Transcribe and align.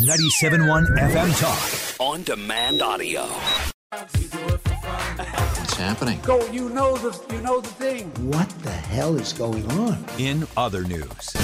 97.1 0.00 0.84
FM 0.98 1.40
Talk. 1.40 2.00
On 2.00 2.22
demand 2.22 2.82
audio. 2.82 3.22
What's 3.90 5.72
happening? 5.78 6.20
Go, 6.22 6.46
you 6.50 6.68
know 6.68 6.98
the 6.98 7.18
you 7.34 7.40
know 7.40 7.62
the 7.62 7.68
thing. 7.68 8.10
What 8.30 8.50
the 8.62 8.70
hell 8.70 9.16
is 9.16 9.32
going 9.32 9.66
on? 9.70 10.04
In 10.18 10.46
other 10.54 10.82
news. 10.84 11.34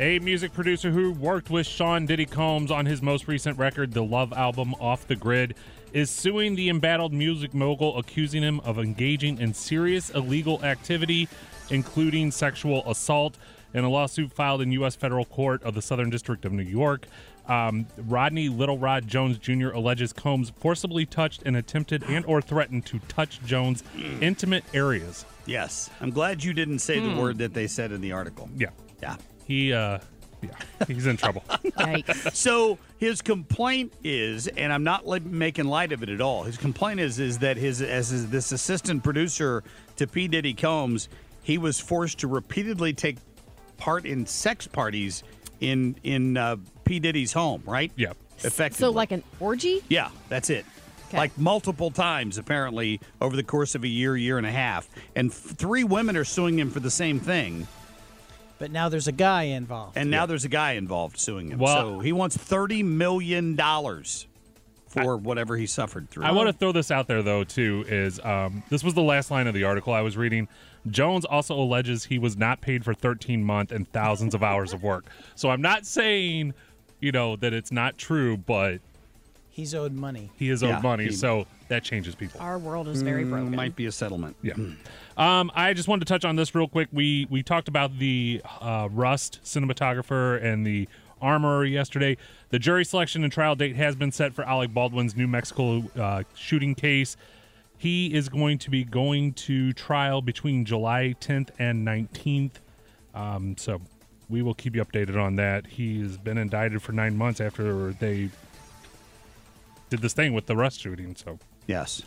A 0.00 0.20
music 0.20 0.52
producer 0.52 0.92
who 0.92 1.10
worked 1.10 1.50
with 1.50 1.66
Sean 1.66 2.06
Diddy 2.06 2.24
Combs 2.24 2.70
on 2.70 2.86
his 2.86 3.02
most 3.02 3.26
recent 3.26 3.58
record, 3.58 3.92
the 3.92 4.04
Love 4.04 4.32
album 4.32 4.74
Off 4.74 5.08
the 5.08 5.16
Grid, 5.16 5.56
is 5.92 6.08
suing 6.08 6.54
the 6.54 6.68
embattled 6.68 7.12
music 7.12 7.52
mogul, 7.52 7.98
accusing 7.98 8.44
him 8.44 8.60
of 8.60 8.78
engaging 8.78 9.40
in 9.40 9.52
serious 9.52 10.10
illegal 10.10 10.64
activity, 10.64 11.28
including 11.70 12.30
sexual 12.30 12.88
assault. 12.88 13.38
In 13.74 13.82
a 13.82 13.88
lawsuit 13.88 14.32
filed 14.32 14.62
in 14.62 14.70
U.S. 14.72 14.94
federal 14.94 15.24
court 15.24 15.64
of 15.64 15.74
the 15.74 15.82
Southern 15.82 16.10
District 16.10 16.44
of 16.44 16.52
New 16.52 16.62
York, 16.62 17.06
um, 17.48 17.86
Rodney 17.96 18.48
Little 18.48 18.78
Rod 18.78 19.08
Jones 19.08 19.36
Jr. 19.36 19.70
alleges 19.70 20.12
Combs 20.12 20.52
forcibly 20.58 21.06
touched 21.06 21.42
and 21.44 21.56
attempted 21.56 22.04
and/or 22.04 22.40
threatened 22.40 22.86
to 22.86 23.00
touch 23.08 23.42
Jones' 23.44 23.82
intimate 24.20 24.62
areas. 24.72 25.24
Yes. 25.44 25.90
I'm 26.00 26.10
glad 26.12 26.44
you 26.44 26.52
didn't 26.52 26.78
say 26.78 27.00
the 27.00 27.20
word 27.20 27.38
that 27.38 27.52
they 27.52 27.66
said 27.66 27.90
in 27.90 28.00
the 28.00 28.12
article. 28.12 28.48
Yeah, 28.56 28.68
Yeah. 29.02 29.16
He, 29.48 29.72
uh, 29.72 29.98
yeah, 30.42 30.50
he's 30.86 31.06
in 31.06 31.16
trouble. 31.16 31.42
So 32.32 32.78
his 32.98 33.22
complaint 33.22 33.92
is, 34.04 34.46
and 34.46 34.72
I'm 34.72 34.84
not 34.84 35.06
li- 35.06 35.20
making 35.20 35.64
light 35.64 35.90
of 35.92 36.02
it 36.02 36.08
at 36.08 36.20
all. 36.20 36.44
His 36.44 36.56
complaint 36.56 37.00
is 37.00 37.18
is 37.18 37.38
that 37.38 37.56
his 37.56 37.82
as 37.82 38.10
his, 38.10 38.30
this 38.30 38.52
assistant 38.52 39.02
producer 39.02 39.64
to 39.96 40.06
P 40.06 40.28
Diddy 40.28 40.54
Combs, 40.54 41.08
he 41.42 41.58
was 41.58 41.80
forced 41.80 42.18
to 42.20 42.28
repeatedly 42.28 42.92
take 42.92 43.16
part 43.78 44.06
in 44.06 44.26
sex 44.26 44.66
parties 44.66 45.24
in 45.60 45.96
in 46.04 46.36
uh, 46.36 46.56
P 46.84 47.00
Diddy's 47.00 47.32
home. 47.32 47.62
Right? 47.64 47.90
Yeah. 47.96 48.12
Effectively. 48.44 48.84
So, 48.84 48.90
like 48.90 49.10
an 49.10 49.24
orgy? 49.40 49.82
Yeah, 49.88 50.10
that's 50.28 50.50
it. 50.50 50.64
Okay. 51.08 51.16
Like 51.16 51.36
multiple 51.38 51.90
times, 51.90 52.38
apparently, 52.38 53.00
over 53.20 53.34
the 53.34 53.42
course 53.42 53.74
of 53.74 53.82
a 53.82 53.88
year, 53.88 54.16
year 54.16 54.38
and 54.38 54.46
a 54.46 54.52
half. 54.52 54.88
And 55.16 55.30
f- 55.30 55.36
three 55.36 55.82
women 55.82 56.16
are 56.16 56.24
suing 56.24 56.58
him 56.58 56.70
for 56.70 56.80
the 56.80 56.90
same 56.90 57.18
thing. 57.18 57.66
But 58.58 58.70
now 58.70 58.88
there's 58.88 59.06
a 59.08 59.12
guy 59.12 59.44
involved. 59.44 59.96
And 59.96 60.10
now 60.10 60.26
there's 60.26 60.44
a 60.44 60.48
guy 60.48 60.72
involved 60.72 61.18
suing 61.18 61.50
him. 61.50 61.58
Well- 61.58 61.76
so 61.76 62.00
he 62.00 62.12
wants 62.12 62.36
$30 62.36 62.84
million 62.84 63.56
for 64.88 65.16
whatever 65.16 65.56
he 65.56 65.66
suffered 65.66 66.10
through. 66.10 66.24
I 66.24 66.32
want 66.32 66.48
to 66.48 66.52
throw 66.52 66.72
this 66.72 66.90
out 66.90 67.06
there 67.08 67.22
though 67.22 67.44
too 67.44 67.84
is 67.88 68.18
um, 68.20 68.62
this 68.70 68.82
was 68.82 68.94
the 68.94 69.02
last 69.02 69.30
line 69.30 69.46
of 69.46 69.54
the 69.54 69.64
article 69.64 69.92
I 69.92 70.00
was 70.00 70.16
reading. 70.16 70.48
Jones 70.88 71.24
also 71.24 71.54
alleges 71.54 72.04
he 72.04 72.18
was 72.18 72.36
not 72.36 72.60
paid 72.60 72.84
for 72.84 72.94
13 72.94 73.44
months 73.44 73.72
and 73.72 73.90
thousands 73.92 74.34
of 74.34 74.42
hours 74.42 74.72
of 74.72 74.82
work. 74.82 75.04
So 75.34 75.50
I'm 75.50 75.60
not 75.60 75.84
saying, 75.84 76.54
you 77.00 77.12
know, 77.12 77.36
that 77.36 77.52
it's 77.52 77.70
not 77.70 77.98
true, 77.98 78.36
but 78.38 78.80
He's 79.58 79.74
owed 79.74 79.92
money. 79.92 80.30
he 80.36 80.50
is 80.50 80.62
owed 80.62 80.68
Yeah, 80.68 80.80
money, 80.80 81.06
he- 81.06 81.10
so 81.10 81.44
that 81.66 81.82
changes 81.82 82.14
people. 82.14 82.40
Our 82.40 82.60
world 82.60 82.86
is 82.86 83.02
very 83.02 83.24
broken. 83.24 83.56
Might 83.56 83.74
be 83.74 83.86
a 83.86 83.92
settlement. 83.92 84.36
Yeah. 84.40 84.52
Um, 85.16 85.50
I 85.52 85.74
just 85.74 85.88
wanted 85.88 86.06
to 86.06 86.12
touch 86.14 86.24
on 86.24 86.36
this 86.36 86.54
real 86.54 86.68
quick. 86.68 86.86
We 86.92 87.26
we 87.28 87.42
talked 87.42 87.66
about 87.66 87.98
the 87.98 88.40
uh, 88.60 88.88
Rust 88.92 89.40
cinematographer 89.42 90.40
and 90.40 90.64
the 90.64 90.88
armorer 91.20 91.64
yesterday. 91.64 92.16
The 92.50 92.60
jury 92.60 92.84
selection 92.84 93.24
and 93.24 93.32
trial 93.32 93.56
date 93.56 93.74
has 93.74 93.96
been 93.96 94.12
set 94.12 94.32
for 94.32 94.44
Alec 94.44 94.72
Baldwin's 94.72 95.16
New 95.16 95.26
Mexico 95.26 95.82
uh, 95.98 96.22
shooting 96.36 96.76
case. 96.76 97.16
He 97.76 98.14
is 98.14 98.28
going 98.28 98.58
to 98.58 98.70
be 98.70 98.84
going 98.84 99.32
to 99.32 99.72
trial 99.72 100.22
between 100.22 100.64
July 100.66 101.16
10th 101.20 101.48
and 101.58 101.84
19th. 101.84 102.52
Um, 103.12 103.56
so 103.58 103.80
we 104.28 104.40
will 104.42 104.54
keep 104.54 104.76
you 104.76 104.84
updated 104.84 105.20
on 105.20 105.34
that. 105.34 105.66
He 105.66 106.00
has 106.02 106.16
been 106.16 106.38
indicted 106.38 106.80
for 106.80 106.92
nine 106.92 107.16
months 107.16 107.40
after 107.40 107.92
they 107.94 108.30
did 109.90 110.00
this 110.00 110.12
thing 110.12 110.32
with 110.32 110.46
the 110.46 110.56
Rust 110.56 110.80
shooting. 110.80 111.16
So. 111.16 111.38
Yes. 111.66 112.02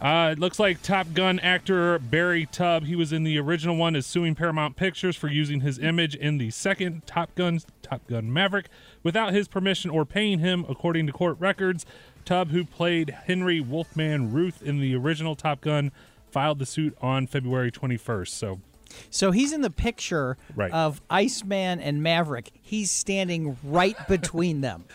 Uh, 0.00 0.30
it 0.32 0.38
looks 0.40 0.58
like 0.58 0.82
Top 0.82 1.06
Gun 1.14 1.38
actor 1.38 1.96
Barry 2.00 2.46
Tubb, 2.46 2.86
he 2.86 2.96
was 2.96 3.12
in 3.12 3.22
the 3.22 3.38
original 3.38 3.76
one, 3.76 3.94
is 3.94 4.04
suing 4.04 4.34
Paramount 4.34 4.74
Pictures 4.74 5.14
for 5.14 5.28
using 5.28 5.60
his 5.60 5.78
image 5.78 6.16
in 6.16 6.38
the 6.38 6.50
second 6.50 7.06
Top 7.06 7.32
Gun, 7.36 7.60
Top 7.82 8.04
Gun 8.08 8.32
Maverick, 8.32 8.66
without 9.04 9.32
his 9.32 9.46
permission 9.46 9.90
or 9.90 10.04
paying 10.04 10.40
him, 10.40 10.64
according 10.68 11.06
to 11.06 11.12
court 11.12 11.36
records. 11.38 11.86
Tubb, 12.24 12.50
who 12.50 12.64
played 12.64 13.10
Henry 13.26 13.60
Wolfman 13.60 14.32
Ruth 14.32 14.60
in 14.60 14.80
the 14.80 14.92
original 14.96 15.36
Top 15.36 15.60
Gun, 15.60 15.92
filed 16.32 16.58
the 16.58 16.66
suit 16.66 16.96
on 17.00 17.28
February 17.28 17.70
21st. 17.70 18.28
So, 18.28 18.60
So 19.08 19.30
he's 19.30 19.52
in 19.52 19.60
the 19.60 19.70
picture 19.70 20.36
Right. 20.56 20.72
of 20.72 21.00
Iceman 21.10 21.78
and 21.78 22.02
Maverick. 22.02 22.50
He's 22.60 22.90
standing 22.90 23.56
right 23.62 23.96
between 24.08 24.62
them. 24.62 24.84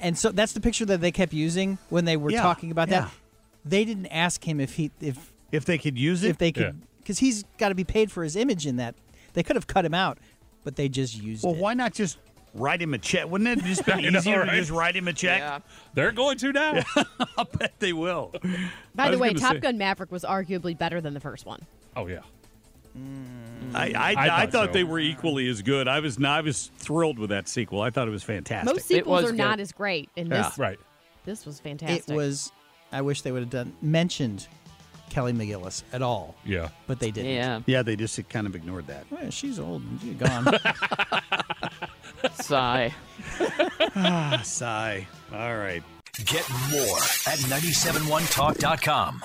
And 0.00 0.18
so 0.18 0.30
that's 0.32 0.52
the 0.52 0.60
picture 0.60 0.84
that 0.86 1.00
they 1.00 1.12
kept 1.12 1.32
using 1.32 1.78
when 1.88 2.04
they 2.04 2.16
were 2.16 2.30
Yeah, 2.30 2.42
talking 2.42 2.70
about 2.70 2.88
yeah. 2.88 3.02
that. 3.02 3.10
They 3.64 3.84
didn't 3.84 4.06
ask 4.06 4.46
him 4.46 4.60
if 4.60 4.74
he 4.74 4.90
if 5.00 5.32
If 5.52 5.64
they 5.64 5.78
could 5.78 5.98
use 5.98 6.22
it, 6.24 6.30
if 6.30 6.38
they 6.38 6.52
could 6.52 6.80
because 6.98 7.18
he's 7.18 7.44
got 7.58 7.68
to 7.70 7.74
be 7.74 7.84
paid 7.84 8.10
for 8.10 8.22
his 8.24 8.34
image 8.36 8.66
in 8.66 8.76
that. 8.76 8.94
They 9.34 9.42
could 9.42 9.56
have 9.56 9.66
cut 9.66 9.84
him 9.84 9.94
out, 9.94 10.18
but 10.64 10.76
they 10.76 10.88
just 10.88 11.20
used 11.20 11.44
well, 11.44 11.54
it. 11.54 11.60
why 11.60 11.74
not 11.74 11.92
just 11.92 12.18
write 12.54 12.80
him 12.80 12.94
a 12.94 12.98
check? 12.98 13.28
Wouldn't 13.28 13.48
it 13.58 13.64
just 13.64 13.84
been 13.84 13.98
I 14.04 14.08
know, 14.10 14.18
easier 14.18 14.40
right? 14.40 14.50
to 14.50 14.56
just 14.58 14.70
write 14.70 14.94
him 14.96 15.08
a 15.08 15.12
check? 15.12 15.40
Yeah. 15.40 15.58
they're 15.94 16.12
going 16.12 16.38
to 16.38 16.52
now. 16.52 16.82
I 17.36 17.44
bet 17.58 17.74
they 17.80 17.92
will. 17.92 18.32
By 18.94 19.10
the 19.10 19.18
way, 19.18 19.32
Top 19.34 19.54
say- 19.54 19.60
Gun 19.60 19.76
Maverick 19.78 20.12
was 20.12 20.22
arguably 20.24 20.76
better 20.78 21.00
than 21.00 21.14
the 21.14 21.20
first 21.20 21.46
one. 21.46 21.60
oh, 21.96 22.06
yeah. 22.06 22.20
I, 23.74 23.92
I, 23.92 23.92
I 23.94 24.12
I, 24.12 24.14
thought 24.46 24.52
thought 24.52 24.66
so. 24.68 24.72
they 24.72 24.84
were 24.84 25.00
equally 25.00 25.48
as 25.48 25.62
good. 25.62 25.88
I 25.88 26.00
was 26.00 26.22
I 26.22 26.40
was 26.40 26.70
thrilled 26.76 27.18
with 27.18 27.30
that 27.30 27.48
sequel. 27.48 27.80
I 27.80 27.90
thought 27.90 28.06
it 28.06 28.12
was 28.12 28.22
fantastic. 28.22 28.72
Most 28.74 28.86
sequels 28.86 29.22
was 29.22 29.32
are 29.32 29.34
not 29.34 29.58
as 29.60 29.72
great, 29.72 30.10
and 30.16 30.28
Yeah. 30.28 30.42
this 30.48 30.58
Right. 30.58 30.78
this 31.24 31.44
was 31.46 31.58
fantastic. 31.60 32.08
it 32.08 32.14
was. 32.14 32.52
I 32.92 33.00
wish 33.02 33.22
they 33.22 33.32
would 33.32 33.40
have 33.42 33.50
done 33.50 33.72
mentioned 33.82 34.46
Kelly 35.10 35.32
McGillis 35.32 35.82
at 35.92 36.02
all, 36.02 36.36
Yeah. 36.44 36.68
but 36.86 37.00
they 37.00 37.10
didn't. 37.10 37.32
Yeah. 37.32 37.60
yeah, 37.66 37.82
they 37.82 37.96
just 37.96 38.28
kind 38.28 38.46
of 38.46 38.54
ignored 38.54 38.86
that. 38.86 39.04
Well, 39.10 39.30
she's 39.30 39.58
old 39.58 39.82
and 39.82 40.00
she's 40.00 40.14
gone. 40.14 40.46
Sigh. 42.40 42.94
ah, 43.96 44.40
Sigh. 44.44 45.06
All 45.32 45.56
right. 45.56 45.82
Get 46.24 46.48
more 46.70 46.96
at 47.26 47.38
971talk.com. 47.48 49.24